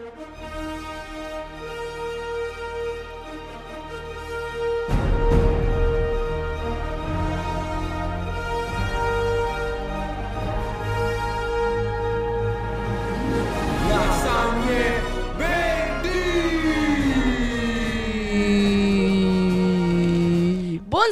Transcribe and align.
Buon 0.00 0.12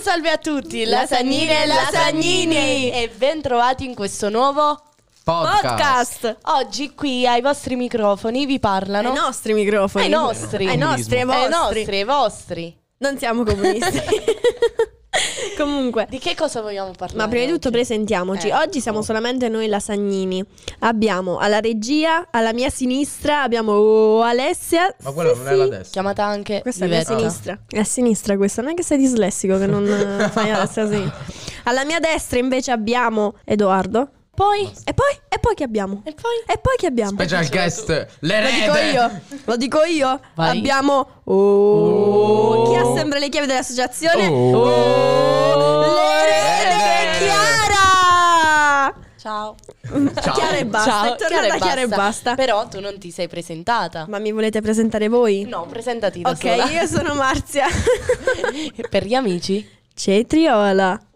salve 0.01 0.31
a 0.31 0.39
tutti, 0.39 0.87
lasagnine 0.87 1.63
e 1.63 1.67
lasagnini! 1.67 2.91
E 2.93 3.11
ben 3.15 3.43
trovati 3.43 3.85
in 3.85 3.95
questo 3.95 4.31
nuovo 4.31 4.88
Podcast. 5.29 5.63
podcast. 5.63 6.37
Oggi 6.45 6.95
qui 6.95 7.27
ai 7.27 7.43
vostri 7.43 7.77
microfoni 7.77 8.47
vi 8.47 8.59
parlano... 8.59 9.11
Ai 9.11 9.15
nostri 9.15 9.53
microfoni. 9.53 10.05
Ai 10.07 10.11
nostri. 10.11 10.67
Ai 10.67 10.79
nostri, 10.79 11.17
ai 11.17 11.21
Ai 11.21 11.27
vostri. 11.27 11.51
nostri, 11.51 11.97
ai 11.99 12.05
vostri. 12.05 12.81
Non 12.97 13.19
siamo 13.19 13.45
comunisti. 13.45 14.01
Comunque. 15.59 16.07
Di 16.09 16.19
che 16.19 16.35
cosa 16.35 16.63
vogliamo 16.63 16.93
parlare? 16.97 17.19
Ma 17.23 17.29
prima 17.29 17.45
di 17.45 17.53
tutto 17.53 17.71
presentiamoci. 17.71 18.49
Ecco. 18.49 18.57
Oggi 18.57 18.81
siamo 18.81 19.03
solamente 19.03 19.51
noi 19.51 19.67
lasagnini. 19.67 20.43
Abbiamo 20.79 21.37
alla 21.37 21.61
regia, 21.61 22.29
alla 22.31 22.55
mia 22.55 22.71
sinistra, 22.71 23.43
abbiamo 23.43 24.23
Alessia. 24.23 24.95
Ma 25.03 25.11
quella 25.11 25.35
Sì, 25.35 25.39
non 25.41 25.47
è 25.49 25.55
la 25.57 25.65
sì. 25.65 25.69
destra. 25.69 25.91
Chiamata 25.91 26.25
anche 26.25 26.63
Questa 26.63 26.87
è 26.87 26.89
la 26.89 27.05
sinistra. 27.05 27.59
È 27.69 27.79
a 27.79 27.85
sinistra 27.85 28.35
questa, 28.39 28.63
non 28.63 28.71
è 28.71 28.75
che 28.75 28.83
sei 28.83 28.97
dislessico 28.97 29.59
che 29.59 29.67
non 29.67 29.87
eh, 29.87 30.31
fai 30.31 30.49
la 30.53 30.65
sinistra. 30.65 31.13
Alla 31.65 31.85
mia 31.85 32.01
destra 32.01 32.39
invece 32.39 32.71
abbiamo 32.71 33.35
Edoardo. 33.45 34.13
Poi? 34.39 34.71
E 34.85 34.95
poi? 34.95 35.19
E 35.29 35.41
poi 35.41 35.55
chi 35.57 35.65
abbiamo? 35.65 36.03
E 36.05 36.15
poi? 36.15 36.37
E 36.47 36.59
poi 36.59 36.77
chi 36.77 36.87
abbiamo? 36.87 37.11
Special 37.11 37.49
guest, 37.49 37.89
Lo 37.89 38.07
l'erede. 38.21 38.61
dico 38.61 38.77
io, 38.77 39.21
lo 39.47 39.57
dico 39.57 39.83
io. 39.83 40.21
Vai. 40.37 40.59
Abbiamo 40.59 41.09
oh, 41.25 42.71
chi 42.71 42.77
ha 42.77 42.85
sempre 42.95 43.19
le 43.19 43.31
chiavi 43.31 43.49
dell'associazione? 43.49 44.29
Oh. 44.29 45.81
L'erede 45.93 47.19
Chiara! 47.19 48.95
Ciao. 49.17 49.57
Ciao. 50.23 50.33
Chiara 50.35 50.57
e 50.57 50.67
basta, 50.67 50.91
Ciao, 50.91 51.15
è 51.15 51.17
tornata 51.17 51.57
Chiara 51.57 51.81
e 51.81 51.89
basta. 51.89 52.35
Però 52.37 52.69
tu 52.69 52.79
non 52.79 52.97
ti 53.01 53.11
sei 53.11 53.27
presentata. 53.27 54.07
Ma 54.07 54.21
mi 54.21 54.31
volete 54.31 54.61
presentare 54.61 55.09
voi? 55.09 55.47
No, 55.49 55.67
presentati 55.67 56.21
da 56.21 56.31
ok, 56.31 56.39
sola. 56.39 56.71
io 56.71 56.87
sono 56.87 57.15
Marzia. 57.15 57.67
per 58.89 59.05
gli 59.05 59.15
amici. 59.15 59.69
Cetriola. 59.95 61.08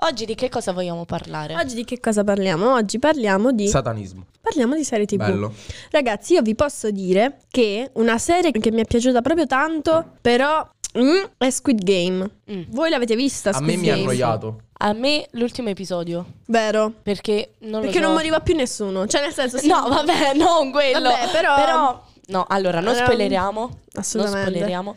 Oggi 0.00 0.26
di 0.26 0.34
che 0.36 0.48
cosa 0.48 0.72
vogliamo 0.72 1.04
parlare? 1.04 1.54
Oggi 1.56 1.74
di 1.74 1.84
che 1.84 1.98
cosa 1.98 2.22
parliamo? 2.22 2.72
Oggi 2.74 3.00
parliamo 3.00 3.50
di 3.50 3.66
Satanismo. 3.66 4.26
parliamo 4.40 4.76
di 4.76 4.84
serie 4.84 5.06
TV. 5.06 5.16
Bello. 5.16 5.52
Ragazzi, 5.90 6.34
io 6.34 6.42
vi 6.42 6.54
posso 6.54 6.90
dire 6.92 7.38
che 7.50 7.90
una 7.94 8.16
serie 8.18 8.52
che 8.52 8.70
mi 8.70 8.80
è 8.80 8.84
piaciuta 8.84 9.20
proprio 9.22 9.46
tanto, 9.46 10.12
però 10.20 10.64
mm, 10.96 11.24
è 11.38 11.50
Squid 11.50 11.82
Game. 11.82 12.30
Mm. 12.50 12.62
Voi 12.68 12.90
l'avete 12.90 13.16
vista 13.16 13.50
A 13.50 13.54
Squid 13.54 13.70
me 13.70 13.76
mi 13.76 13.88
ha 13.88 13.94
Game? 13.94 14.02
annoiato. 14.04 14.60
A 14.80 14.92
me 14.92 15.26
l'ultimo 15.32 15.68
episodio. 15.70 16.24
Vero? 16.46 16.92
Perché 17.02 17.54
non 17.62 17.80
Perché 17.80 17.96
lo 17.98 18.02
so. 18.04 18.06
non 18.10 18.16
moriva 18.18 18.38
più 18.38 18.54
nessuno. 18.54 19.04
Cioè, 19.08 19.20
nel 19.22 19.32
senso, 19.32 19.58
sì. 19.58 19.66
No, 19.66 19.88
vabbè, 19.88 20.34
non 20.38 20.70
quello. 20.70 21.10
Vabbè, 21.10 21.30
però- 21.32 22.00
no, 22.26 22.44
allora, 22.48 22.78
non 22.78 22.94
Era- 22.94 23.04
spoileriamo. 23.04 23.78
Assolutamente. 23.94 24.42
Non 24.44 24.48
spoileriamo. 24.52 24.96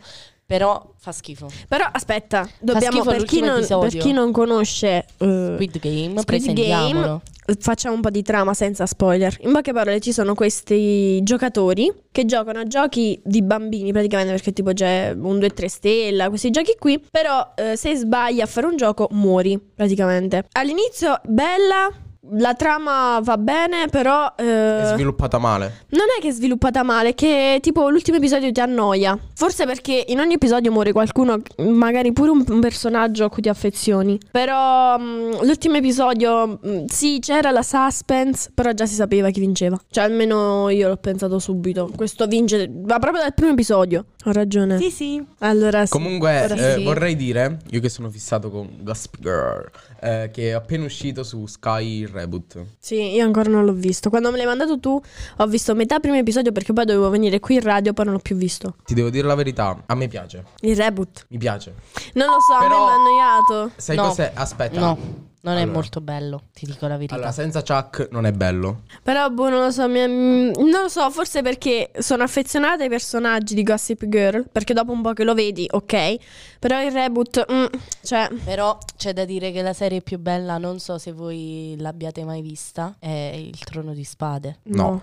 Però 0.52 0.92
fa 0.98 1.12
schifo. 1.12 1.48
Però 1.66 1.88
aspetta, 1.90 2.46
dobbiamo 2.60 3.02
per 3.04 3.24
chi, 3.24 3.40
non, 3.40 3.64
per 3.66 3.96
chi 3.96 4.12
non 4.12 4.32
conosce 4.32 5.06
eh, 5.16 5.52
Squid 5.54 5.78
Game, 5.78 6.20
Squid. 6.20 6.52
Game, 6.52 7.20
facciamo 7.58 7.94
un 7.94 8.02
po' 8.02 8.10
di 8.10 8.20
trama 8.20 8.52
senza 8.52 8.84
spoiler. 8.84 9.34
In 9.40 9.52
poche 9.52 9.72
parole, 9.72 9.98
ci 10.00 10.12
sono 10.12 10.34
questi 10.34 11.22
giocatori 11.22 11.90
che 12.12 12.26
giocano 12.26 12.58
a 12.58 12.64
giochi 12.64 13.18
di 13.24 13.40
bambini, 13.40 13.92
praticamente 13.92 14.32
perché 14.32 14.52
tipo 14.52 14.74
c'è 14.74 15.14
un 15.16 15.38
2-3 15.38 15.66
stella, 15.68 16.28
questi 16.28 16.50
giochi 16.50 16.76
qui. 16.78 17.02
Però 17.10 17.54
eh, 17.56 17.74
se 17.74 17.94
sbagli 17.94 18.42
a 18.42 18.46
fare 18.46 18.66
un 18.66 18.76
gioco, 18.76 19.08
muori, 19.12 19.58
praticamente. 19.58 20.48
All'inizio, 20.52 21.18
bella. 21.24 21.90
La 22.30 22.54
trama 22.54 23.18
va 23.20 23.36
bene, 23.36 23.88
però 23.90 24.32
eh, 24.36 24.44
È 24.82 24.92
sviluppata 24.94 25.38
male. 25.38 25.86
non 25.88 26.06
è 26.16 26.20
che 26.20 26.28
è 26.28 26.30
sviluppata 26.30 26.84
male, 26.84 27.14
che 27.14 27.58
tipo 27.60 27.88
l'ultimo 27.88 28.18
episodio 28.18 28.52
ti 28.52 28.60
annoia. 28.60 29.18
Forse 29.34 29.66
perché 29.66 30.04
in 30.06 30.20
ogni 30.20 30.34
episodio 30.34 30.70
muore 30.70 30.92
qualcuno, 30.92 31.38
magari 31.56 32.12
pure 32.12 32.30
un, 32.30 32.44
un 32.46 32.60
personaggio 32.60 33.24
a 33.24 33.28
cui 33.28 33.42
ti 33.42 33.48
affezioni. 33.48 34.20
Però 34.30 34.96
mm, 35.00 35.42
l'ultimo 35.42 35.78
episodio, 35.78 36.60
mm, 36.64 36.84
sì, 36.86 37.18
c'era 37.20 37.50
la 37.50 37.62
suspense, 37.62 38.52
però 38.54 38.70
già 38.70 38.86
si 38.86 38.94
sapeva 38.94 39.30
chi 39.30 39.40
vinceva. 39.40 39.76
Cioè 39.90 40.04
almeno 40.04 40.68
io 40.68 40.86
l'ho 40.86 40.98
pensato 40.98 41.40
subito. 41.40 41.90
Questo 41.96 42.26
vince, 42.28 42.70
ma 42.86 43.00
proprio 43.00 43.22
dal 43.22 43.34
primo 43.34 43.50
episodio. 43.50 44.04
Ho 44.26 44.30
ragione. 44.30 44.78
Sì, 44.78 44.90
sì. 44.90 45.24
Allora 45.40 45.84
sì. 45.86 45.90
Comunque, 45.90 46.44
eh, 46.44 46.74
sì. 46.76 46.84
vorrei 46.84 47.16
dire, 47.16 47.58
io 47.70 47.80
che 47.80 47.88
sono 47.88 48.08
fissato 48.10 48.48
con 48.48 48.68
Gossip 48.82 49.18
Girl, 49.18 49.68
eh, 50.02 50.30
che 50.32 50.48
è 50.48 50.52
appena 50.52 50.84
uscito 50.84 51.22
su 51.22 51.46
Sky 51.46 52.00
il 52.00 52.08
reboot. 52.08 52.64
Sì, 52.78 53.14
io 53.14 53.24
ancora 53.24 53.48
non 53.48 53.64
l'ho 53.64 53.72
visto. 53.72 54.10
Quando 54.10 54.30
me 54.30 54.36
l'hai 54.36 54.46
mandato 54.46 54.78
tu, 54.80 55.00
ho 55.36 55.46
visto 55.46 55.74
metà 55.74 56.00
primo 56.00 56.16
episodio 56.16 56.50
perché 56.52 56.72
poi 56.72 56.84
dovevo 56.84 57.08
venire 57.10 57.38
qui 57.40 57.54
in 57.54 57.62
radio, 57.62 57.92
poi 57.92 58.04
non 58.06 58.14
l'ho 58.14 58.20
più 58.20 58.34
visto. 58.36 58.74
Ti 58.84 58.94
devo 58.94 59.10
dire 59.10 59.26
la 59.26 59.34
verità, 59.34 59.82
a 59.86 59.94
me 59.94 60.08
piace. 60.08 60.44
Il 60.60 60.76
reboot. 60.76 61.26
Mi 61.28 61.38
piace. 61.38 61.74
Non 62.14 62.26
lo 62.26 62.38
so, 62.40 62.58
Però- 62.58 62.86
a 62.88 62.96
me 62.98 63.10
mi 63.12 63.20
ha 63.20 63.36
annoiato. 63.36 63.72
Sai 63.76 63.96
No. 63.96 64.08
cos'è? 64.08 64.32
Aspetta. 64.34 64.80
No, 64.80 64.98
non 65.42 65.54
è 65.56 65.62
Allora. 65.62 65.72
molto 65.72 66.00
bello, 66.00 66.42
ti 66.52 66.66
dico 66.66 66.86
la 66.86 66.94
verità. 66.96 67.14
Allora, 67.14 67.32
senza 67.32 67.62
Chuck 67.62 68.08
non 68.10 68.26
è 68.26 68.32
bello. 68.32 68.82
Però, 69.02 69.28
boh, 69.30 69.48
non 69.48 69.60
lo 69.62 69.70
so, 69.70 69.88
mi- 69.88 70.06
mm, 70.06 70.50
non 70.56 70.82
lo 70.82 70.88
so, 70.88 71.10
forse 71.10 71.42
perché 71.42 71.90
sono 71.98 72.22
affezionata 72.22 72.82
ai 72.82 72.88
personaggi 72.88 73.54
di 73.54 73.62
Gossip 73.62 74.06
Girl, 74.08 74.46
perché 74.50 74.72
dopo 74.74 74.92
un 74.92 75.02
po' 75.02 75.12
che 75.12 75.24
lo 75.24 75.34
vedi, 75.34 75.66
ok, 75.70 76.16
però 76.58 76.82
il 76.84 76.92
reboot, 76.92 77.44
mm, 77.52 77.64
cioè, 78.02 78.28
Però 78.44 78.78
c'è 78.96 79.12
da 79.12 79.24
dire 79.24 79.50
che 79.52 79.62
la 79.62 79.72
serie 79.72 80.00
più 80.00 80.18
bella, 80.18 80.58
non 80.58 80.78
so 80.78 80.98
se 80.98 81.12
voi 81.12 81.74
l'abbiate 81.78 82.24
mai 82.24 82.40
vista, 82.40 82.94
è 82.98 83.34
Il 83.36 83.58
Trono 83.64 83.92
di 83.94 84.04
Spade. 84.04 84.58
no. 84.64 84.82
No. 84.82 85.02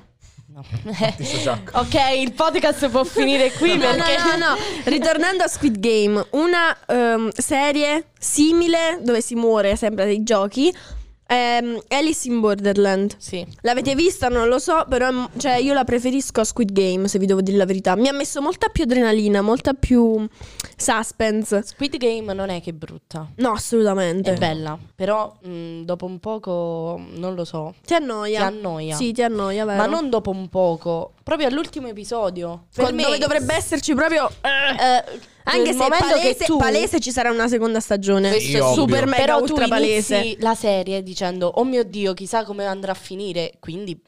Chuck. 1.44 1.72
ok, 1.78 1.96
il 2.18 2.34
podcast 2.34 2.90
può 2.90 3.04
finire 3.04 3.52
qui 3.52 3.78
No, 3.78 3.82
perché... 3.82 4.18
no, 4.18 4.38
no, 4.38 4.50
no. 4.50 4.58
Ritornando 4.86 5.44
a 5.44 5.48
Squid 5.48 5.80
Game, 5.80 6.26
una 6.32 6.76
ehm, 6.88 7.30
serie 7.32 8.06
simile 8.18 9.00
dove 9.02 9.22
si 9.22 9.36
muore 9.36 9.76
sempre 9.76 10.06
dei 10.06 10.24
giochi, 10.24 10.76
ehm, 11.30 11.80
Alice 11.90 12.28
in 12.28 12.40
Borderland. 12.40 13.16
Sì. 13.18 13.46
L'avete 13.62 13.94
vista? 13.96 14.28
Non 14.30 14.48
lo 14.48 14.58
so, 14.60 14.86
però 14.90 15.12
mm, 15.12 15.26
cioè, 15.38 15.54
io 15.56 15.74
la 15.74 15.84
preferisco 15.84 16.42
a 16.42 16.44
Squid 16.44 16.72
Game, 16.72 17.08
se 17.08 17.20
vi 17.20 17.26
devo 17.28 17.42
dire 17.42 17.58
la 17.58 17.66
verità. 17.66 17.96
Mi 17.96 18.08
ha 18.08 18.14
messo 18.14 18.42
molta 18.42 18.68
più 18.70 18.84
adrenalina, 18.84 19.42
molta 19.42 19.74
più 19.74 20.28
suspense. 20.76 21.62
Squid 21.64 21.98
Game 21.98 22.34
non 22.34 22.50
è 22.50 22.62
che 22.62 22.72
è 22.72 22.74
brutta. 22.74 23.28
No, 23.36 23.52
assolutamente. 23.52 24.34
È 24.34 24.38
bella, 24.38 24.78
però 24.96 25.36
mh, 25.42 25.82
dopo 25.84 26.06
un 26.06 26.20
poco, 26.20 27.00
non 27.16 27.36
lo 27.36 27.46
so, 27.46 27.76
Ti 27.86 27.94
annoia. 27.94 28.40
ti 28.40 28.46
annoia. 28.46 28.96
Sì, 28.96 29.12
ti 29.12 29.22
annoia, 29.22 29.66
vero? 29.66 29.78
Ma 29.78 29.86
non 29.86 30.10
dopo 30.10 30.32
un 30.32 30.48
poco, 30.50 31.14
proprio 31.30 31.48
all'ultimo 31.48 31.88
episodio. 31.88 32.66
Per 32.74 32.86
Con- 32.86 32.96
me, 32.96 33.04
dove 33.04 33.18
dovrebbe 33.20 33.54
esserci 33.54 33.94
proprio... 33.94 34.28
eh, 34.42 35.04
Anche 35.44 35.70
il 35.70 35.76
se 35.76 35.82
momento 35.82 36.06
palese, 36.08 36.36
che 36.36 36.46
tu 36.46 36.58
palese 36.58 37.00
ci 37.00 37.12
sarà 37.12 37.32
una 37.32 37.48
seconda 37.48 37.80
stagione. 37.80 38.30
Questo 38.30 38.58
è 38.58 38.62
ovvio. 38.62 38.82
super 38.84 39.06
mega 39.06 39.18
Però 39.24 39.40
ultra 39.40 39.64
tu 39.64 39.70
palese. 39.70 40.18
inizi 40.18 40.38
la 40.42 40.54
serie 40.56 41.02
dicendo 41.02 41.48
"Oh 41.56 41.64
mio 41.64 41.84
Dio, 41.84 42.14
chissà 42.14 42.44
come 42.44 42.66
andrà 42.66 42.92
a 42.92 42.96
finire", 42.96 43.54
quindi 43.60 44.00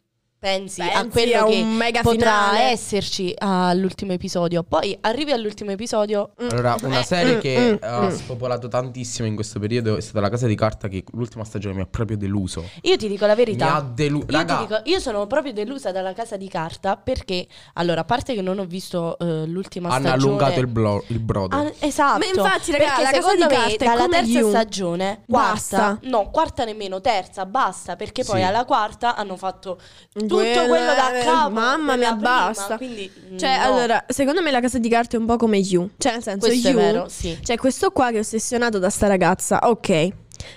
pensi, 0.45 0.81
a 0.81 0.87
Pensi 1.03 1.09
quello 1.09 1.43
a 1.45 1.47
che 1.47 1.61
un 1.61 1.75
mega 1.75 2.01
potrà 2.01 2.47
finale. 2.49 2.71
esserci 2.71 3.31
all'ultimo 3.37 4.13
episodio. 4.13 4.63
Poi 4.63 4.97
arrivi 5.01 5.31
all'ultimo 5.31 5.69
episodio 5.69 6.31
Allora, 6.49 6.75
una 6.81 7.01
Eh, 7.01 7.03
serie 7.03 7.35
mm, 7.35 7.39
che 7.39 7.71
mm, 7.73 7.75
ha 7.87 8.01
mm. 8.07 8.09
spopolato 8.09 8.67
tantissimo 8.67 9.27
in 9.27 9.35
questo 9.35 9.59
periodo 9.59 9.97
è 9.97 10.01
stata 10.01 10.19
La 10.19 10.29
Casa 10.29 10.47
di 10.47 10.55
Carta 10.55 10.87
che 10.87 11.03
l'ultima 11.11 11.43
stagione 11.43 11.75
mi 11.75 11.81
ha 11.81 11.85
proprio 11.85 12.17
deluso. 12.17 12.67
Io 12.81 12.97
ti 12.97 13.07
dico 13.07 13.27
la 13.27 13.35
verità. 13.35 13.65
Mi 13.65 13.71
ha 13.71 13.81
deluso. 13.93 14.25
Io, 14.29 14.35
Raga, 14.35 14.55
ti 14.55 14.61
dico, 14.65 14.81
io 14.85 14.99
sono 14.99 15.27
proprio 15.27 15.53
delusa 15.53 15.91
dalla 15.91 16.13
casa 16.13 16.37
di 16.37 16.47
carta 16.47 16.97
perché, 16.97 17.45
allora, 17.73 18.01
a 18.01 18.05
parte 18.05 18.33
che 18.33 18.41
non 18.41 18.57
ho 18.57 18.65
visto 18.65 19.19
eh, 19.19 19.45
l'ultima 19.45 19.89
hanno 19.89 20.07
stagione. 20.07 20.23
allungato 20.25 20.59
il, 20.59 20.67
blo- 20.67 21.03
il 21.09 21.19
brodo. 21.19 21.55
Ah, 21.55 21.71
esatto. 21.77 22.17
Ma 22.17 22.25
infatti, 22.25 22.71
raga, 22.71 22.83
perché 22.85 23.01
la 23.03 23.09
casa 23.11 23.21
secondo 23.29 23.45
di 23.47 23.53
me 23.53 23.59
carta 23.61 23.83
è 23.85 23.87
dalla 23.87 24.01
come 24.05 24.15
terza 24.17 24.39
You. 24.39 24.49
stagione, 24.49 25.21
Basta. 25.27 25.77
quarta, 25.77 25.99
no, 26.09 26.29
quarta 26.31 26.65
nemmeno, 26.65 26.99
terza, 26.99 27.45
basta, 27.45 27.95
perché 27.95 28.23
poi 28.23 28.39
Sì. 28.39 28.45
alla 28.47 28.65
quarta 28.65 29.15
hanno 29.15 29.37
fatto 29.37 29.77
tutto 30.37 30.67
Quello 30.67 30.93
da 30.93 31.11
capo. 31.23 31.49
Mamma 31.51 31.95
mia, 31.95 32.13
basta. 32.13 32.77
Quindi, 32.77 33.11
Cioè, 33.37 33.57
no. 33.57 33.63
allora, 33.63 34.03
secondo 34.07 34.41
me 34.41 34.51
la 34.51 34.59
casa 34.61 34.77
di 34.79 34.89
carta 34.89 35.17
è 35.17 35.19
un 35.19 35.25
po' 35.25 35.37
come 35.37 35.57
You. 35.57 35.89
Cioè, 35.97 36.13
nel 36.13 36.23
senso, 36.23 36.47
questo 36.47 36.69
You. 36.69 36.77
è 36.77 36.81
vero, 36.81 37.07
sì. 37.09 37.37
C'è 37.41 37.57
questo 37.57 37.91
qua 37.91 38.09
che 38.09 38.17
è 38.17 38.19
ossessionato 38.19 38.79
da 38.79 38.89
sta 38.89 39.07
ragazza. 39.07 39.59
Ok. 39.63 40.09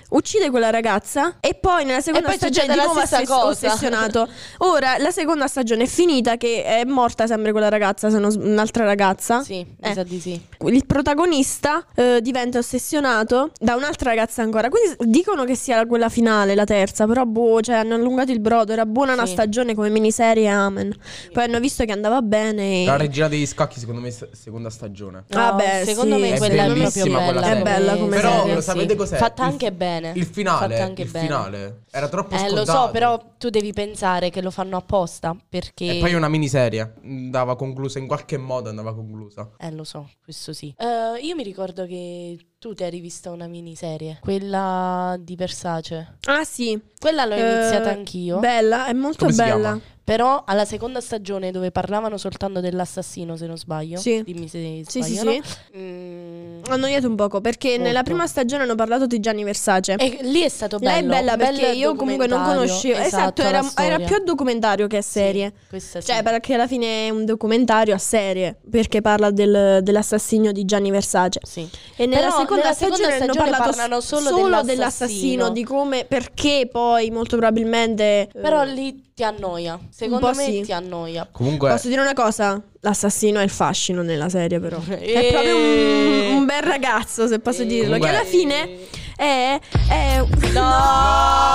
Uccide 0.09 0.49
quella 0.49 0.69
ragazza 0.69 1.37
e 1.39 1.53
poi 1.55 1.85
nella 1.85 2.01
seconda 2.01 2.27
poi 2.27 2.37
stagione 2.37 2.67
di 2.73 2.79
nuovo 2.79 2.99
ossess- 2.99 3.25
cosa. 3.27 3.47
ossessionato. 3.47 4.27
Ora 4.59 4.97
la 4.97 5.11
seconda 5.11 5.47
stagione 5.47 5.83
è 5.83 5.87
finita 5.87 6.37
che 6.37 6.63
è 6.63 6.83
morta 6.85 7.27
sempre 7.27 7.51
quella 7.51 7.69
ragazza, 7.69 8.09
se 8.09 8.17
non 8.19 8.31
s- 8.31 8.35
un'altra 8.35 8.83
ragazza. 8.85 9.41
Sì, 9.43 9.59
Eh. 9.59 9.87
mi 9.89 9.93
sa 9.93 10.03
di 10.03 10.19
sì. 10.19 10.39
Il 10.65 10.85
protagonista 10.85 11.85
eh, 11.95 12.19
diventa 12.21 12.57
ossessionato 12.59 13.51
da 13.59 13.75
un'altra 13.75 14.09
ragazza 14.09 14.41
ancora. 14.41 14.69
Quindi 14.69 14.95
dicono 15.09 15.43
che 15.45 15.55
sia 15.55 15.85
quella 15.85 16.09
finale, 16.09 16.55
la 16.55 16.63
terza. 16.65 17.05
Però, 17.05 17.23
boh, 17.25 17.61
cioè, 17.61 17.75
hanno 17.75 17.95
allungato 17.95 18.31
il 18.31 18.39
brodo. 18.39 18.71
Era 18.73 18.85
buona 18.85 19.13
una 19.13 19.25
Sì. 19.25 19.33
stagione 19.33 19.73
come 19.75 19.89
miniserie. 19.89 20.47
Amen. 20.49 20.95
Poi 21.31 21.43
hanno 21.43 21.59
visto 21.59 21.83
che 21.85 21.91
andava 21.91 22.21
bene. 22.21 22.83
e- 22.83 22.85
La 22.85 22.97
regina 22.97 23.27
degli 23.27 23.45
scacchi, 23.45 23.79
secondo 23.79 24.01
me, 24.01 24.11
se- 24.11 24.29
seconda 24.33 24.69
stagione. 24.69 25.23
Ah, 25.31 25.49
No, 25.51 25.55
beh, 25.55 25.83
secondo 25.85 26.15
sì. 26.15 26.21
me 26.21 26.33
È 26.33 26.37
quella 26.37 26.53
è 26.53 26.65
proprio 26.65 26.73
bellissima 26.75 27.05
bella. 27.19 27.23
quella 27.31 27.43
serie. 27.47 27.59
È 27.59 27.63
bella 27.63 27.95
come 27.95 28.15
Però 28.15 28.31
serie, 28.39 28.53
lo 28.55 28.61
sapete 28.61 28.95
cos'è? 28.95 29.17
Fatta 29.17 29.43
anche 29.43 29.71
bene. 29.75 30.13
Il 30.15 30.25
finale, 30.25 30.79
anche 30.79 31.03
il 31.03 31.11
bene. 31.11 31.25
finale 31.27 31.83
era 31.91 32.07
troppo 32.07 32.33
Eh, 32.35 32.39
scontato. 32.39 32.55
lo 32.59 32.65
so, 32.65 32.89
però 32.91 33.21
tu 33.37 33.49
devi 33.49 33.71
pensare 33.73 34.29
che 34.29 34.41
lo 34.41 34.51
fanno 34.51 34.77
apposta 34.77 35.35
perché... 35.47 35.97
E 35.97 35.99
poi 35.99 36.11
è 36.11 36.15
una 36.15 36.27
miniserie, 36.29 36.95
andava 37.03 37.55
conclusa 37.55 37.99
in 37.99 38.07
qualche 38.07 38.37
modo, 38.37 38.69
andava 38.69 38.93
conclusa. 38.95 39.51
Eh, 39.57 39.71
lo 39.71 39.83
so, 39.83 40.09
questo 40.23 40.53
sì. 40.53 40.73
Eh, 40.77 41.19
io 41.21 41.35
mi 41.35 41.43
ricordo 41.43 41.85
che 41.85 42.37
tu 42.65 42.73
ti 42.73 42.81
eri 42.83 42.99
vista 42.99 43.29
una 43.29 43.45
miniserie, 43.45 44.17
quella 44.21 45.15
di 45.19 45.35
Versace. 45.35 46.17
Ah, 46.25 46.43
sì. 46.43 46.81
Quella 46.99 47.25
l'ho 47.25 47.35
iniziata 47.35 47.91
Eh, 47.91 47.93
anch'io. 47.93 48.39
Bella, 48.39 48.87
è 48.87 48.93
molto 48.93 49.25
Come 49.25 49.35
bella. 49.37 49.79
Però 50.03 50.43
alla 50.45 50.65
seconda 50.65 51.01
stagione 51.01 51.49
dove 51.49 51.71
parlavano 51.71 52.17
soltanto 52.17 52.59
dell'assassino, 52.59 53.35
se 53.35 53.47
non 53.47 53.57
sbaglio. 53.57 53.97
Sì. 53.97 54.21
Dimmi 54.23 54.47
se 54.47 54.83
Sì, 54.87 55.01
sì, 55.01 55.15
sbaglio. 55.15 55.41
sì. 55.43 55.77
Mm, 55.77 56.59
Ho 56.69 56.73
annoiato 56.73 57.07
un 57.07 57.15
poco 57.15 57.41
perché 57.41 57.69
Molto. 57.69 57.83
nella 57.85 58.03
prima 58.03 58.27
stagione 58.27 58.63
hanno 58.63 58.75
parlato 58.75 59.07
di 59.07 59.19
Gianni 59.19 59.43
Versace. 59.43 59.95
E 59.95 60.19
lì 60.21 60.41
è 60.41 60.49
stato 60.49 60.77
bello. 60.77 60.91
Lei 60.91 61.19
è 61.19 61.21
bella 61.23 61.37
perché 61.37 61.71
io 61.71 61.95
comunque 61.95 62.27
non 62.27 62.43
conoscevo. 62.43 62.99
Esatto, 62.99 63.41
la 63.41 63.47
era, 63.49 63.71
era 63.77 63.99
più 63.99 64.23
documentario 64.23 64.85
che 64.85 65.01
serie. 65.01 65.53
Sì, 65.59 65.67
questa 65.69 66.01
sì. 66.01 66.07
Cioè, 66.11 66.21
perché 66.21 66.53
alla 66.53 66.67
fine 66.67 67.07
è 67.07 67.09
un 67.09 67.25
documentario 67.25 67.95
a 67.95 67.99
serie 67.99 68.57
perché 68.69 69.01
parla 69.01 69.31
del- 69.31 69.79
dell'assassinio 69.81 70.51
di 70.51 70.65
Gianni 70.65 70.91
Versace. 70.91 71.39
Sì. 71.43 71.67
E 71.95 72.05
nella 72.05 72.27
Però 72.27 72.39
seconda 72.41 72.54
nella 72.55 72.73
stagione, 72.73 72.95
seconda 72.97 73.15
hanno 73.15 73.23
stagione 73.33 73.49
parlato 73.51 73.71
parlano 73.77 73.99
s- 74.01 74.05
solo 74.05 74.21
solo 74.21 74.35
dell'assassino. 74.37 74.73
dell'assassino, 74.73 75.49
di 75.49 75.63
come, 75.63 76.05
perché 76.05 76.67
poi 76.71 77.11
molto 77.11 77.37
probabilmente. 77.37 78.03
eh, 78.03 78.29
Però 78.41 78.63
lì 78.63 79.03
ti 79.13 79.23
annoia. 79.23 79.79
Secondo 79.89 80.33
me 80.33 80.43
sì. 80.45 80.61
ti 80.61 80.71
annoia. 80.73 81.27
Comunque, 81.31 81.69
Posso 81.69 81.87
dire 81.87 82.01
una 82.01 82.13
cosa? 82.13 82.61
L'assassino 82.81 83.39
è 83.39 83.43
il 83.43 83.49
fascino 83.49 84.01
nella 84.01 84.29
serie, 84.29 84.59
però. 84.59 84.77
È 84.87 84.99
E- 85.01 85.29
proprio 85.31 85.55
un, 85.57 86.35
un 86.37 86.45
bel 86.45 86.61
ragazzo, 86.63 87.27
se 87.27 87.39
posso 87.39 87.61
E- 87.61 87.65
dirlo. 87.65 87.93
Che 87.95 87.99
Comunque- 87.99 88.09
alla 88.09 88.25
fine 88.27 88.77
è. 89.15 89.59
è 89.89 90.23
No! 90.51 91.53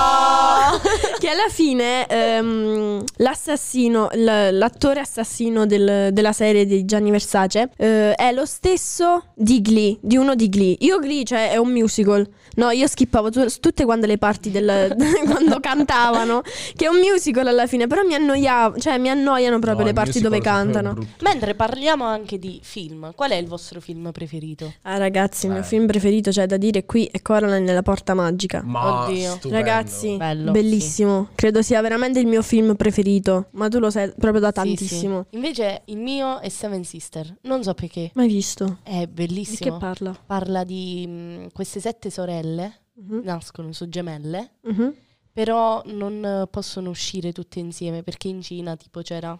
che 1.19 1.27
alla 1.27 1.49
fine 1.49 2.05
ehm, 2.07 3.03
l'assassino, 3.17 4.09
l- 4.13 4.49
l'attore 4.57 4.99
assassino 4.99 5.65
del- 5.65 6.09
della 6.11 6.31
serie 6.33 6.65
di 6.65 6.85
Gianni 6.85 7.11
Versace 7.11 7.69
eh, 7.77 8.13
è 8.13 8.31
lo 8.31 8.45
stesso 8.45 9.25
di 9.35 9.61
Glee, 9.61 9.97
di 10.01 10.17
uno 10.17 10.35
di 10.35 10.49
Glee. 10.49 10.75
Io 10.79 10.99
Glee, 10.99 11.23
cioè, 11.23 11.51
è 11.51 11.57
un 11.57 11.71
musical. 11.71 12.27
No, 12.55 12.69
io 12.71 12.87
skippavo 12.87 13.29
tu- 13.29 13.47
tutte 13.59 13.85
quante 13.85 14.07
le 14.07 14.17
parti 14.17 14.51
del, 14.51 14.95
quando 15.25 15.59
cantavano, 15.59 16.41
che 16.75 16.85
è 16.85 16.89
un 16.89 16.97
musical 16.99 17.47
alla 17.47 17.67
fine, 17.67 17.87
però 17.87 18.03
mi 18.03 18.13
annoiavo, 18.13 18.77
cioè 18.77 18.97
mi 18.97 19.09
annoiano 19.09 19.59
proprio 19.59 19.81
no, 19.83 19.87
le 19.87 19.93
parti 19.93 20.19
dove 20.19 20.41
cantano. 20.41 20.95
Mentre 21.21 21.55
parliamo 21.55 22.03
anche 22.03 22.37
di 22.39 22.59
film, 22.61 23.13
qual 23.15 23.31
è 23.31 23.35
il 23.35 23.47
vostro 23.47 23.79
film 23.79 24.11
preferito? 24.11 24.73
Ah, 24.83 24.97
ragazzi, 24.97 25.45
il 25.45 25.53
mio 25.53 25.61
Eh. 25.61 25.65
film 25.65 25.85
preferito, 25.87 26.29
c'è 26.31 26.45
da 26.45 26.57
dire 26.57 26.85
qui, 26.85 27.07
è 27.11 27.21
Coraline 27.21 27.59
nella 27.59 27.81
porta 27.83 28.13
magica. 28.13 28.61
Ma 28.65 29.05
Oddio. 29.05 29.29
stupendo. 29.31 29.55
Ragazzi, 29.55 30.17
Bello, 30.17 30.51
bellissimo. 30.51 30.70
Credo 31.35 31.61
sia 31.61 31.81
veramente 31.81 32.19
il 32.19 32.27
mio 32.27 32.41
film 32.41 32.75
preferito. 32.75 33.47
Ma 33.51 33.67
tu 33.67 33.79
lo 33.79 33.89
sai 33.89 34.11
proprio 34.17 34.39
da 34.41 34.47
Sì, 34.47 34.53
tantissimo. 34.53 35.25
sì. 35.29 35.35
Invece 35.35 35.81
il 35.85 35.97
mio 35.97 36.39
è 36.39 36.49
Seven 36.49 36.83
Sister. 36.83 37.37
Non 37.43 37.63
so 37.63 37.73
perché. 37.73 38.11
Mai 38.15 38.27
visto? 38.27 38.79
È 38.83 38.99
Di 39.05 39.07
bellissimo. 39.07 39.71
che 39.71 39.77
parla? 39.77 40.17
Parla 40.25 40.63
di 40.63 41.05
mh, 41.07 41.47
queste 41.53 41.79
sette 41.79 42.09
sorelle, 42.09 42.79
Mhm, 42.93 43.21
nascono 43.23 43.71
su 43.71 43.87
gemelle, 43.89 44.55
mhm. 44.63 44.93
però 45.31 45.81
non 45.85 46.47
possono 46.51 46.89
uscire 46.89 47.31
tutte 47.31 47.59
insieme 47.59 48.03
perché 48.03 48.27
in 48.27 48.41
Cina 48.41 48.75
tipo 48.75 49.01
c'era 49.01 49.37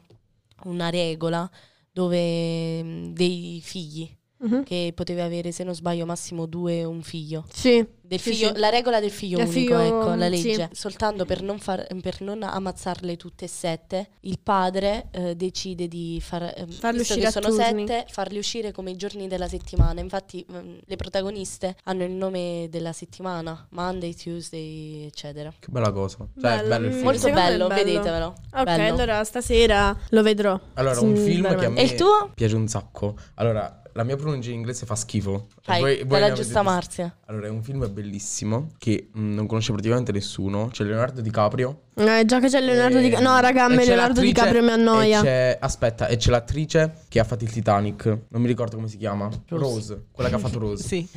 una 0.64 0.90
regola 0.90 1.48
dove 1.92 2.82
mh, 2.82 3.14
dei 3.14 3.60
figli 3.62 4.10
Mhm. 4.42 4.64
che 4.64 4.92
potevi 4.96 5.22
avere 5.22 5.52
se 5.52 5.64
non 5.64 5.76
sbaglio 5.76 6.06
massimo 6.06 6.46
due 6.46 6.84
un 6.84 7.02
figlio. 7.02 7.46
Sì. 7.54 7.86
Del 8.12 8.20
Sì, 8.20 8.32
figlio- 8.34 8.54
sì. 8.54 8.60
La 8.60 8.68
regola 8.68 9.00
del 9.00 9.10
figlio 9.12 9.38
Del 9.38 9.48
unico, 9.48 9.78
figlio- 9.78 9.80
ecco, 10.02 10.16
la 10.16 10.30
sì. 10.30 10.44
legge. 10.44 10.70
Soltanto 10.74 11.24
per 11.24 11.42
non, 11.42 11.60
far- 11.60 11.88
per 12.02 12.20
non 12.22 12.44
ammazzarle 12.44 13.16
tutte 13.16 13.46
e 13.46 13.48
sette, 13.48 14.10
il 14.22 14.38
padre 14.44 15.08
eh, 15.12 15.36
decide 15.38 15.88
di 15.88 16.20
far, 16.22 16.44
eh, 16.44 16.66
Farli 16.68 17.00
uscire 17.00 17.32
sono 17.32 17.48
turni. 17.48 17.88
sette, 17.88 18.06
farli 18.12 18.38
uscire 18.38 18.74
come 18.74 18.92
i 18.92 18.98
giorni 18.98 19.30
della 19.30 19.48
settimana. 19.48 20.02
Infatti 20.02 20.46
mm, 20.52 20.78
le 20.84 20.96
protagoniste 20.98 21.78
hanno 21.86 22.04
il 22.04 22.12
nome 22.12 22.68
della 22.70 22.92
settimana, 22.92 23.66
Monday, 23.70 24.14
Tuesday, 24.14 25.06
eccetera. 25.06 25.54
Che 25.58 25.68
bella 25.70 25.92
cosa. 25.94 26.18
Cioè, 26.18 26.28
Bello. 26.34 26.64
è 26.64 26.68
bello 26.68 26.86
il 26.88 26.92
film. 26.94 27.04
Molto 27.06 27.30
bello, 27.32 27.68
bello. 27.68 27.84
vedetevelo. 27.84 28.36
Ok, 28.54 28.64
Bello. 28.64 28.94
allora 28.94 29.24
stasera 29.24 29.98
lo 30.10 30.22
vedrò. 30.22 30.60
Allora, 30.74 31.00
un 31.00 31.16
Sì, 31.16 31.24
film 31.24 31.42
che 31.44 31.48
a 31.48 31.56
veramente. 31.56 31.82
me 31.82 31.88
E 31.88 31.92
il 31.94 31.96
tuo? 31.98 32.32
piace 32.36 32.56
un 32.58 32.68
sacco. 32.68 33.16
Allora, 33.36 33.81
la 33.94 34.04
mia 34.04 34.16
pronuncia 34.16 34.50
in 34.50 34.56
inglese 34.58 34.86
fa 34.86 34.96
schifo. 34.96 35.48
Fai, 35.62 35.80
Voi- 35.80 36.04
voi 36.06 36.22
avete 36.22 36.42
giusta? 36.42 36.62
Marzia. 36.62 37.16
Allora, 37.26 37.48
è 37.48 37.50
un 37.50 37.62
film 37.64 37.92
bellissimo 37.92 38.70
che 38.78 39.10
mm, 39.18 39.34
non 39.34 39.48
conosce 39.48 39.72
praticamente 39.72 40.12
nessuno. 40.12 40.70
C'è 40.72 40.84
Leonardo 40.84 41.22
DiCaprio. 41.22 41.82
Eh, 41.96 42.24
già 42.26 42.40
che 42.40 42.48
c'è 42.48 42.62
Leonardo 42.62 42.98
E- 42.98 43.02
Di 43.10 43.10
No, 43.22 43.40
raga, 43.40 43.66
a 43.66 43.68
me 43.70 43.86
Leonardo 43.86 44.22
DiCaprio 44.22 44.62
mi 44.64 44.70
annoia. 44.72 45.20
e 45.20 45.24
c'è- 45.24 45.58
aspetta, 45.60 46.08
e 46.08 46.18
c'è 46.18 46.30
l'attrice 46.32 46.94
che 47.08 47.20
ha 47.20 47.24
fatto 47.24 47.44
il 47.44 47.52
Titanic. 47.52 48.06
Non 48.30 48.42
mi 48.42 48.48
ricordo 48.48 48.76
come 48.76 48.88
si 48.88 48.98
chiama. 48.98 49.30
Rose. 49.50 49.64
Rose. 49.64 50.04
Quella 50.12 50.30
che 50.30 50.36
ha 50.36 50.40
fatto 50.40 50.60
Rose. 50.60 50.84
Sì. 50.88 51.08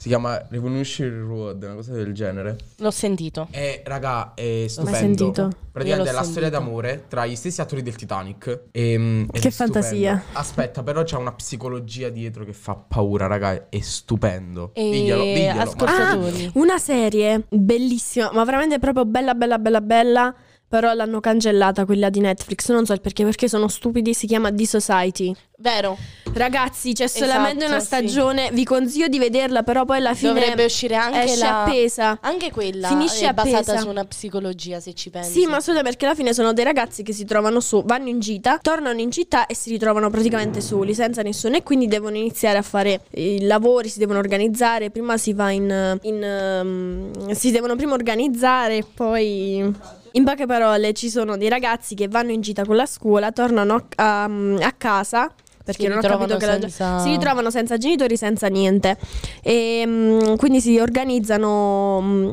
Si 0.00 0.08
chiama 0.08 0.42
Revolutionary 0.48 1.20
Road, 1.20 1.62
una 1.62 1.74
cosa 1.74 1.92
del 1.92 2.14
genere. 2.14 2.56
L'ho 2.78 2.90
sentito. 2.90 3.48
E 3.50 3.82
raga, 3.84 4.32
è 4.32 4.64
stupendo. 4.66 4.96
sentito? 4.98 5.50
Praticamente 5.70 6.08
è 6.08 6.12
l'ho 6.14 6.18
la 6.20 6.24
storia 6.24 6.48
sentito. 6.48 6.64
d'amore 6.64 7.04
tra 7.06 7.26
gli 7.26 7.36
stessi 7.36 7.60
attori 7.60 7.82
del 7.82 7.96
Titanic. 7.96 8.60
E, 8.70 8.92
ed 8.94 9.30
Che 9.30 9.48
è 9.48 9.50
stupendo. 9.50 9.72
fantasia. 9.74 10.22
Aspetta, 10.32 10.82
però 10.82 11.02
c'è 11.02 11.16
una 11.18 11.32
psicologia 11.32 12.08
dietro 12.08 12.46
che 12.46 12.54
fa 12.54 12.76
paura, 12.76 13.26
raga. 13.26 13.68
È 13.68 13.78
stupendo. 13.80 14.70
E 14.72 14.90
Diglielo, 14.90 15.22
diglielo. 15.22 15.60
ascoltatori. 15.60 16.50
Una 16.54 16.78
serie 16.78 17.44
bellissima, 17.50 18.30
ma 18.32 18.42
veramente 18.44 18.78
proprio 18.78 19.04
bella, 19.04 19.34
bella, 19.34 19.58
bella, 19.58 19.80
bella. 19.82 20.34
Però 20.70 20.92
l'hanno 20.94 21.18
cancellata 21.18 21.84
quella 21.84 22.10
di 22.10 22.20
Netflix. 22.20 22.70
Non 22.70 22.86
so 22.86 22.92
il 22.92 23.00
perché, 23.00 23.24
perché 23.24 23.48
sono 23.48 23.66
stupidi. 23.66 24.14
Si 24.14 24.28
chiama 24.28 24.52
The 24.52 24.66
Society. 24.66 25.34
Vero, 25.58 25.98
Ragazzi, 26.32 26.92
c'è 26.92 27.08
solamente 27.08 27.64
Esatto, 27.64 27.70
una 27.72 27.80
sì. 27.80 27.86
stagione. 27.86 28.50
Vi 28.52 28.64
consiglio 28.64 29.08
di 29.08 29.18
vederla, 29.18 29.62
però 29.62 29.84
poi 29.84 29.98
alla 29.98 30.14
fine 30.14 30.34
dovrebbe 30.34 30.64
uscire 30.64 30.94
anche 30.94 31.24
esce 31.24 31.38
la... 31.38 31.64
appesa. 31.64 32.18
Anche 32.22 32.50
quella 32.50 32.88
Finisce 32.88 33.28
è 33.28 33.32
basata 33.32 33.72
appesa. 33.72 33.78
su 33.78 33.88
una 33.88 34.04
psicologia, 34.04 34.80
se 34.80 34.94
ci 34.94 35.10
pensi. 35.10 35.40
Sì, 35.40 35.46
ma 35.46 35.60
solo 35.60 35.82
perché 35.82 36.06
alla 36.06 36.14
fine 36.14 36.32
sono 36.32 36.52
dei 36.52 36.64
ragazzi 36.64 37.02
che 37.02 37.12
si 37.12 37.24
trovano 37.24 37.60
su, 37.60 37.82
vanno 37.84 38.08
in 38.08 38.20
gita, 38.20 38.58
tornano 38.62 39.00
in 39.00 39.10
città 39.10 39.46
e 39.46 39.54
si 39.54 39.70
ritrovano 39.70 40.08
praticamente 40.08 40.60
soli, 40.60 40.94
senza 40.94 41.22
nessuno, 41.22 41.56
e 41.56 41.62
quindi 41.62 41.88
devono 41.88 42.16
iniziare 42.16 42.58
a 42.58 42.62
fare 42.62 43.02
i 43.14 43.42
lavori, 43.42 43.88
si 43.88 43.98
devono 43.98 44.18
organizzare. 44.18 44.90
Prima 44.90 45.16
si 45.16 45.32
va 45.32 45.50
in. 45.50 45.98
in, 46.02 46.22
ehm, 46.22 47.32
si 47.32 47.50
devono 47.50 47.74
prima 47.76 47.94
organizzare, 47.94 48.84
poi. 48.94 49.98
In 50.12 50.24
poche 50.24 50.46
parole, 50.46 50.92
ci 50.92 51.08
sono 51.08 51.36
dei 51.36 51.48
ragazzi 51.48 51.94
che 51.94 52.08
vanno 52.08 52.32
in 52.32 52.40
gita 52.40 52.64
con 52.64 52.76
la 52.76 52.86
scuola, 52.86 53.30
tornano 53.32 53.74
a, 53.96 54.24
a- 54.24 54.24
a 54.60 54.72
casa. 54.76 55.30
Perché 55.62 55.82
Si 55.82 55.88
non 55.88 55.98
ho 55.98 56.00
capito 56.00 56.36
che 56.36 56.46
la- 56.46 56.58
senza- 56.58 56.98
si 57.00 57.10
ritrovano 57.10 57.50
senza 57.50 57.76
genitori, 57.76 58.16
senza 58.16 58.48
niente. 58.48 58.96
E 59.42 59.84
mm, 59.86 60.34
quindi 60.36 60.60
si 60.60 60.78
organizzano 60.80 62.00
mm, 62.02 62.30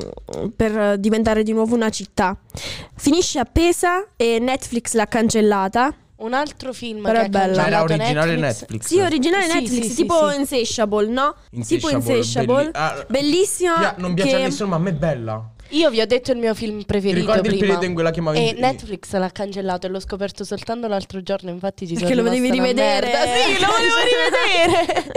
per 0.56 0.98
diventare 0.98 1.44
di 1.44 1.52
nuovo 1.52 1.76
una 1.76 1.90
città. 1.90 2.36
Finisce 2.96 3.38
appesa 3.38 4.08
e 4.16 4.40
Netflix 4.40 4.94
l'ha 4.94 5.06
cancellata. 5.08 5.94
Un 6.20 6.34
altro 6.34 6.74
film 6.74 7.04
Però 7.04 7.20
che 7.20 7.26
è 7.26 7.30
bella. 7.30 7.62
Ma 7.62 7.68
era 7.68 7.84
originale 7.84 8.36
Netflix. 8.38 8.60
Netflix. 8.62 8.86
Sì, 8.88 9.00
originale 9.02 9.44
Sì, 9.44 9.54
Netflix, 9.54 9.82
sì, 9.84 9.90
sì, 9.90 9.96
tipo 9.98 10.30
sì. 10.32 10.40
Insatiable, 10.40 11.08
no? 11.10 11.36
tipo 11.52 11.90
Insatiable, 11.90 12.18
Insatiable. 12.18 12.56
belli- 12.56 12.72
ah, 12.74 13.06
Bellissima. 13.08 13.74
pia- 13.78 13.96
non 13.98 14.14
piace 14.16 14.30
che- 14.32 14.36
a 14.36 14.40
nessuno, 14.40 14.70
ma 14.70 14.76
a 14.78 14.80
me 14.80 14.90
è 14.90 14.94
bella. 14.94 15.50
Io 15.72 15.90
vi 15.90 16.00
ho 16.02 16.06
detto 16.06 16.32
il 16.32 16.38
mio 16.38 16.54
film 16.56 16.80
Ti 16.80 16.86
preferito 16.86 17.20
ricordi 17.20 17.40
il 17.48 17.54
prima. 17.58 17.60
periodo 17.66 17.86
in 17.86 17.94
cui 17.94 18.04
la 18.04 18.12
chiamavi? 18.12 18.38
E 18.50 18.54
Netflix 18.58 19.14
l'ha 19.14 19.30
cancellato 19.30 19.88
e 19.88 19.90
l'ho 19.90 20.00
scoperto 20.00 20.44
soltanto 20.44 20.88
l'altro 20.88 21.22
giorno, 21.22 21.50
infatti 21.50 21.86
ci 21.88 21.94
Perché 21.96 22.10
sono 22.14 22.22
lo 22.24 22.30
volevi 22.30 22.50
rimasta 22.52 22.72
una 22.72 23.00
rivedere. 23.00 23.08
merda. 23.08 23.34
Sì, 23.34 23.60
lo 23.60 23.68
volevo 23.68 23.96
rivedere. 24.08 25.12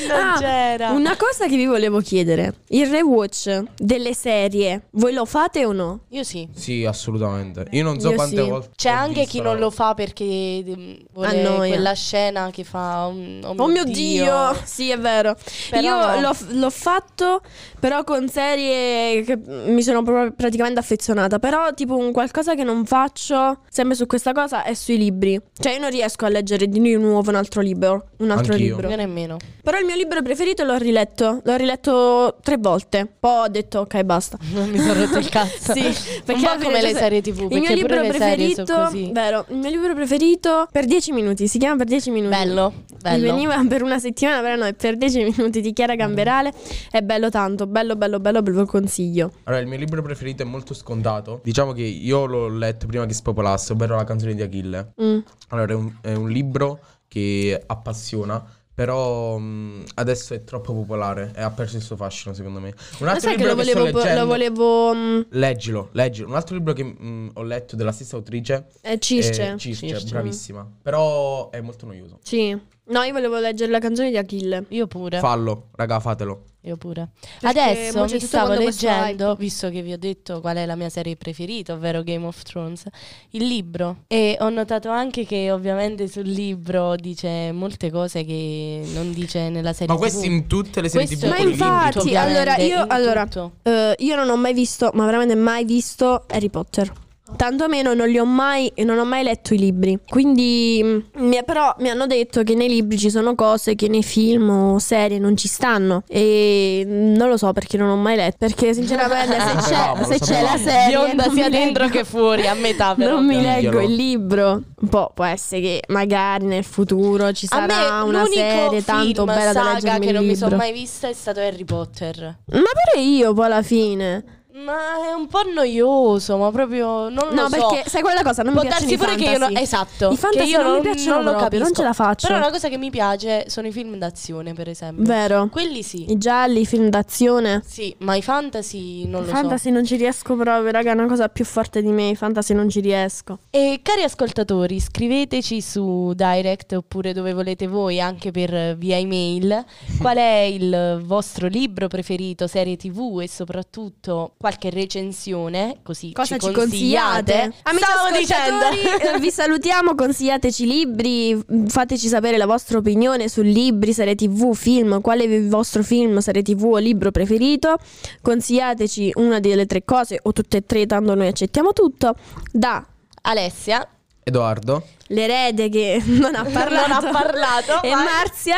non 0.08 0.16
Ah, 0.18 0.36
c'era. 0.38 0.90
Una 0.90 1.16
cosa 1.16 1.46
che 1.46 1.56
vi 1.56 1.66
volevo 1.66 2.00
chiedere: 2.00 2.54
il 2.68 2.86
rewatch 2.88 3.62
delle 3.76 4.14
serie, 4.14 4.86
voi 4.92 5.12
lo 5.12 5.24
fate 5.24 5.64
o 5.64 5.72
no? 5.72 6.00
Io 6.10 6.22
sì. 6.24 6.48
Sì, 6.54 6.84
assolutamente. 6.84 7.66
Io 7.70 7.82
non 7.84 8.00
so 8.00 8.10
Io 8.10 8.14
quante 8.14 8.42
sì. 8.42 8.48
volte. 8.48 8.70
C'è 8.76 8.88
anche 8.90 9.20
visto 9.20 9.30
chi 9.38 9.40
non 9.40 9.58
lo 9.58 9.70
fa 9.70 9.94
perché 9.94 10.64
mm, 10.66 10.92
vuole 11.12 11.28
Annoia. 11.28 11.72
quella 11.74 11.92
scena 11.94 12.50
che 12.50 12.64
fa 12.64 13.06
um, 13.06 13.40
oh, 13.44 13.54
Oh 13.56 13.66
mio 13.66 13.84
Dio, 13.84 14.54
sì 14.64 14.90
è 14.90 14.98
vero. 14.98 15.36
Però 15.70 15.82
Io 15.82 16.20
no. 16.20 16.20
l'ho, 16.20 16.36
l'ho 16.58 16.70
fatto 16.70 17.40
però 17.80 18.02
con 18.04 18.28
serie 18.28 19.22
che 19.22 19.36
mi 19.36 19.82
sono 19.82 20.02
proprio 20.02 20.32
praticamente 20.32 20.80
affezionata. 20.80 21.38
Però 21.38 21.72
tipo 21.74 21.96
un 21.96 22.12
qualcosa 22.12 22.54
che 22.54 22.64
non 22.64 22.84
faccio 22.84 23.60
sempre 23.68 23.94
su 23.96 24.06
questa 24.06 24.32
cosa 24.32 24.64
è 24.64 24.74
sui 24.74 24.96
libri. 24.98 25.40
Cioè 25.58 25.72
io 25.74 25.80
non 25.80 25.90
riesco 25.90 26.24
a 26.24 26.28
leggere 26.28 26.66
di 26.68 26.80
nuovo 26.96 27.30
un 27.30 27.36
altro 27.36 27.60
libro. 27.60 28.08
Un 28.18 28.30
altro 28.30 28.52
Anch'io. 28.52 28.74
libro. 28.74 28.88
Io 28.88 28.96
nemmeno. 28.96 29.36
Però 29.62 29.78
il 29.78 29.83
mio 29.84 29.94
libro 29.96 30.22
preferito 30.22 30.64
l'ho 30.64 30.76
riletto. 30.76 31.40
L'ho 31.44 31.56
riletto 31.56 32.36
tre 32.42 32.56
volte. 32.58 33.08
Poi 33.18 33.46
ho 33.46 33.48
detto 33.48 33.80
ok 33.80 34.02
basta. 34.02 34.38
Non 34.54 34.68
mi 34.70 34.78
sono 34.78 34.94
rotto 34.94 35.18
il 35.18 35.28
cazzo. 35.28 35.72
Sì, 35.72 35.84
un 36.26 36.40
po' 36.40 36.62
come 36.62 36.80
le 36.80 36.94
serie 36.94 37.20
TV, 37.20 37.40
Il 37.42 37.48
perché 37.48 37.60
mio 37.60 37.74
libro 37.74 38.00
preferito, 38.06 38.90
vero, 39.12 39.44
il 39.48 39.56
mio 39.56 39.70
libro 39.70 39.94
preferito 39.94 40.68
per 40.70 40.84
10 40.84 41.12
minuti, 41.12 41.48
si 41.48 41.58
chiama 41.58 41.76
per 41.76 41.86
10 41.86 42.10
minuti. 42.10 42.34
Bello, 42.34 42.72
Mi 42.88 42.96
bello. 43.00 43.32
veniva 43.32 43.62
per 43.68 43.82
una 43.82 43.98
settimana, 43.98 44.40
però 44.40 44.56
no, 44.56 44.64
è 44.64 44.74
per 44.74 44.96
10 44.96 45.32
minuti 45.36 45.60
di 45.60 45.72
Chiara 45.72 45.94
Gamberale. 45.96 46.52
È 46.90 47.00
bello 47.02 47.30
tanto, 47.30 47.66
bello, 47.66 47.96
bello, 47.96 48.20
bello, 48.20 48.42
ve 48.42 48.50
lo 48.52 48.66
consiglio. 48.66 49.32
Allora, 49.44 49.62
il 49.62 49.68
mio 49.68 49.78
libro 49.78 50.02
preferito 50.02 50.42
è 50.42 50.46
molto 50.46 50.74
scontato. 50.74 51.40
Diciamo 51.42 51.72
che 51.72 51.82
io 51.82 52.24
l'ho 52.26 52.48
letto 52.48 52.86
prima 52.86 53.06
che 53.06 53.14
spopolasse, 53.14 53.72
ovvero 53.72 53.96
La 53.96 54.04
canzone 54.04 54.34
di 54.34 54.42
Achille. 54.42 54.92
Mm. 55.02 55.18
Allora, 55.48 55.72
è 55.72 55.76
un, 55.76 55.92
è 56.00 56.12
un 56.14 56.30
libro 56.30 56.80
che 57.08 57.60
appassiona. 57.66 58.42
Però 58.74 59.38
mh, 59.38 59.84
adesso 59.94 60.34
è 60.34 60.42
troppo 60.42 60.72
popolare 60.74 61.32
e 61.36 61.42
ha 61.42 61.50
perso 61.50 61.76
il 61.76 61.82
suo 61.82 61.96
fascino, 61.96 62.34
secondo 62.34 62.58
me. 62.60 62.74
Un 62.98 63.08
altro 63.08 63.30
libro 63.30 63.48
lo 63.48 63.54
che, 63.54 63.64
sto 63.64 63.78
volevo, 63.78 63.98
leggendo. 63.98 64.20
lo 64.20 64.26
volevo 64.26 64.94
mm, 64.94 65.20
Leggilo, 65.30 65.88
leggilo. 65.92 66.28
Un 66.28 66.34
altro 66.34 66.56
libro 66.56 66.72
che 66.72 66.82
mh, 66.82 67.30
ho 67.34 67.42
letto 67.42 67.76
della 67.76 67.92
stessa 67.92 68.16
autrice 68.16 68.66
è 68.80 68.98
Circe. 68.98 69.52
è 69.52 69.56
Circe, 69.56 69.86
Circe. 69.88 70.08
bravissima. 70.10 70.68
Però 70.82 71.50
è 71.50 71.60
molto 71.60 71.86
noioso. 71.86 72.18
Sì. 72.22 72.72
No, 72.86 73.02
io 73.02 73.12
volevo 73.12 73.38
leggere 73.38 73.70
la 73.70 73.78
canzone 73.78 74.10
di 74.10 74.18
Achille. 74.18 74.66
Io 74.68 74.86
pure. 74.86 75.18
Fallo, 75.18 75.68
raga, 75.74 76.00
fatelo. 76.00 76.42
Io 76.66 76.76
pure. 76.76 77.10
Perché 77.40 77.60
Adesso 77.60 78.04
mi 78.04 78.20
stavo 78.20 78.54
leggendo, 78.54 79.34
visto 79.36 79.68
che 79.70 79.82
vi 79.82 79.92
ho 79.92 79.98
detto 79.98 80.40
qual 80.40 80.56
è 80.56 80.66
la 80.66 80.76
mia 80.76 80.88
serie 80.88 81.14
preferita, 81.16 81.74
ovvero 81.74 82.02
Game 82.02 82.24
of 82.26 82.42
Thrones, 82.42 82.84
il 83.30 83.46
libro. 83.46 84.04
E 84.06 84.36
ho 84.40 84.48
notato 84.48 84.88
anche 84.88 85.26
che 85.26 85.50
ovviamente 85.50 86.08
sul 86.08 86.26
libro 86.26 86.96
dice 86.96 87.52
molte 87.52 87.90
cose 87.90 88.24
che 88.24 88.82
non 88.92 89.12
dice 89.12 89.50
nella 89.50 89.72
serie 89.74 89.92
Ma 89.92 89.98
questo 89.98 90.24
in 90.24 90.46
tutte 90.46 90.80
le 90.80 90.88
serie 90.88 91.06
Questo 91.06 91.26
TV 91.26 91.30
Ma 91.30 91.38
infatti, 91.38 92.16
allora, 92.16 92.56
io- 92.56 92.82
in 92.82 92.86
allora. 92.88 93.28
Eh, 93.62 93.94
io 93.98 94.16
non 94.16 94.28
ho 94.30 94.36
mai 94.36 94.54
visto, 94.54 94.90
ma 94.94 95.04
veramente 95.04 95.34
mai 95.34 95.64
visto 95.64 96.24
Harry 96.28 96.48
Potter. 96.48 96.92
Tantomeno 97.36 97.94
non 97.94 98.08
li 98.08 98.18
ho 98.18 98.26
mai, 98.26 98.70
non 98.84 98.98
ho 98.98 99.04
mai 99.04 99.22
letto 99.24 99.54
i 99.54 99.58
libri. 99.58 99.98
Quindi, 100.06 100.80
mm, 100.84 100.98
mi- 101.26 101.42
però 101.44 101.74
mi 101.78 101.88
hanno 101.88 102.06
detto 102.06 102.42
che 102.42 102.54
nei 102.54 102.68
libri 102.68 102.98
ci 102.98 103.08
sono 103.08 103.34
cose 103.34 103.74
che 103.74 103.88
nei 103.88 104.02
film 104.02 104.50
o 104.50 104.78
serie 104.78 105.18
non 105.18 105.34
ci 105.34 105.48
stanno. 105.48 106.02
E 106.06 106.84
non 106.86 107.28
lo 107.30 107.38
so 107.38 107.52
perché 107.54 107.78
non 107.78 107.88
ho 107.88 107.96
mai 107.96 108.16
letto. 108.16 108.36
Perché, 108.40 108.74
sinceramente, 108.74 109.38
se 109.40 109.54
c'è, 109.74 109.92
lo 109.96 110.04
se 110.04 110.18
c'è 110.18 110.42
la 110.42 110.56
serie. 110.58 110.88
Bionda 110.88 111.30
sia 111.30 111.48
dentro 111.48 111.84
leggo- 111.84 111.98
che 111.98 112.04
fuori, 112.04 112.46
a 112.46 112.54
metà 112.54 112.94
però. 112.96 113.14
Non 113.14 113.24
mi 113.26 113.40
leggo 113.40 113.80
il 113.80 113.94
libro. 113.94 114.62
Un 114.82 114.88
po' 114.88 115.10
può 115.14 115.24
essere 115.24 115.62
che 115.62 115.82
magari 115.88 116.44
nel 116.44 116.62
futuro 116.64 117.32
ci 117.32 117.46
A 117.48 117.66
sarà 117.66 118.04
me 118.04 118.08
una 118.10 118.24
serie 118.26 118.84
tanto 118.84 119.24
bella 119.24 119.52
da 119.52 119.62
saga 119.62 119.72
leggermi 119.72 120.00
che 120.00 120.06
il 120.10 120.14
non 120.14 120.26
mi 120.26 120.36
sono 120.36 120.50
libro. 120.50 120.64
mai 120.66 120.72
vista 120.74 121.08
è 121.08 121.12
stato 121.14 121.40
Harry 121.40 121.64
Potter. 121.64 122.16
Ma 122.52 122.60
pure 122.60 123.02
io 123.02 123.32
poi 123.32 123.44
alla 123.46 123.62
fine. 123.62 124.24
Ma 124.56 125.08
è 125.08 125.12
un 125.12 125.26
po' 125.26 125.40
noioso, 125.52 126.36
ma 126.36 126.48
proprio 126.52 127.08
non 127.08 127.30
No, 127.32 127.42
lo 127.42 127.48
so. 127.48 127.66
perché 127.68 127.90
sai 127.90 128.02
quella 128.02 128.22
cosa, 128.22 128.44
non 128.44 128.52
mi 128.52 128.60
Può 128.60 128.68
piacciono 128.68 128.88
darsi 128.88 128.94
i 128.94 128.96
pure 129.04 129.16
che 129.16 129.24
io 129.32 129.38
non, 129.38 129.48
fantasy. 129.52 129.62
esatto, 129.64 130.10
I 130.12 130.16
fantasy 130.16 130.44
che 130.44 130.50
io 130.50 130.62
non 130.62 130.66
mi 130.66 130.72
non, 130.74 130.82
piacciono 130.82 131.14
non 131.16 131.24
lo 131.24 131.30
proprio, 131.38 131.58
non 131.58 131.68
capisco. 131.72 131.74
ce 131.74 131.82
la 131.82 131.92
faccio. 131.92 132.26
Però 132.28 132.38
una 132.38 132.50
cosa 132.50 132.68
che 132.68 132.78
mi 132.78 132.90
piace 132.90 133.44
sono 133.48 133.66
i 133.66 133.72
film 133.72 133.96
d'azione, 133.96 134.54
per 134.54 134.68
esempio. 134.68 135.04
Vero. 135.04 135.48
Quelli 135.50 135.82
sì. 135.82 136.08
I 136.12 136.18
gialli, 136.18 136.60
i 136.60 136.66
film 136.66 136.88
d'azione. 136.88 137.62
Sì, 137.66 137.92
ma 137.98 138.14
i 138.14 138.22
fantasy 138.22 139.06
non 139.08 139.24
I 139.24 139.26
lo 139.26 139.32
fantasy 139.32 139.70
non 139.72 139.84
ci 139.84 139.96
riesco 139.96 140.36
proprio, 140.36 140.70
raga, 140.70 140.92
è 140.92 140.94
una 140.94 141.06
cosa 141.08 141.28
più 141.28 141.44
forte 141.44 141.82
di 141.82 141.90
me. 141.90 142.10
I 142.10 142.14
fantasy 142.14 142.54
non 142.54 142.68
ci 142.68 142.78
riesco. 142.78 143.38
so. 143.40 143.46
E 143.50 143.80
cari 143.82 144.04
ascoltatori, 144.04 144.78
scriveteci 144.78 145.60
su 145.60 146.12
Direct 146.14 146.74
oppure 146.74 147.12
dove 147.12 147.32
volete 147.32 147.66
voi, 147.66 148.00
anche 148.00 148.30
per 148.30 148.76
via 148.76 148.98
email, 148.98 149.64
qual 149.98 150.16
è 150.18 150.42
il 150.48 151.02
vostro 151.04 151.48
libro 151.48 151.88
preferito, 151.88 152.46
serie 152.46 152.76
TV 152.76 153.18
e 153.20 153.28
soprattutto 153.28 154.34
qualche 154.44 154.68
recensione, 154.68 155.78
così 155.82 156.12
Cosa 156.12 156.36
ci, 156.36 156.52
consigliate. 156.52 157.32
consigliate? 157.32 157.54
Amici 157.62 157.84
Stavo 157.84 158.18
dicendo. 158.18 158.64
ascoltatori, 158.66 159.14
eh, 159.14 159.18
vi 159.18 159.30
salutiamo, 159.30 159.94
consigliateci 159.94 160.66
libri, 160.66 161.42
fateci 161.68 162.08
sapere 162.08 162.36
la 162.36 162.44
vostra 162.44 162.76
opinione 162.76 163.30
su 163.30 163.40
libri, 163.40 163.94
serie 163.94 164.14
tv, 164.14 164.52
film, 164.54 165.00
qual 165.00 165.20
è 165.20 165.24
il 165.24 165.48
vostro 165.48 165.82
film, 165.82 166.18
serie 166.18 166.42
tv 166.42 166.62
o 166.64 166.76
libro 166.76 167.10
preferito. 167.10 167.76
Consigliateci 168.20 169.12
una 169.14 169.40
delle 169.40 169.64
tre 169.64 169.82
cose 169.82 170.18
o 170.22 170.32
tutte 170.34 170.58
e 170.58 170.66
tre, 170.66 170.84
tanto 170.84 171.14
noi 171.14 171.28
accettiamo 171.28 171.72
tutto. 171.72 172.14
Da 172.52 172.84
Alessia 173.22 173.88
Edoardo. 174.22 174.86
l'erede 175.06 175.70
che 175.70 176.02
non 176.04 176.34
ha 176.34 176.44
parlato, 176.44 176.92
non 176.92 177.06
ha 177.06 177.10
parlato. 177.10 177.82
e 177.82 177.88
vai. 177.88 178.04
Marzia 178.04 178.56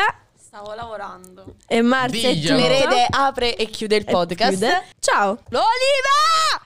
Stavo 0.57 0.73
lavorando. 0.73 1.55
e 1.67 1.83
Marzia 1.83 2.33
Diglielo. 2.33 2.57
L'erede 2.57 3.05
apre 3.11 3.55
e 3.55 3.67
chiude 3.67 3.95
il 3.95 4.05
podcast. 4.05 4.49
chiude. 4.57 4.83
Ciao. 4.99 5.37
L'oliva! 5.49 6.65